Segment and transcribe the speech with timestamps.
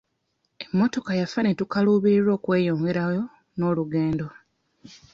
[0.63, 3.23] Emmotoka yafa ne tukaluubirirwa okweyongerayo
[3.57, 4.27] n'olugendo.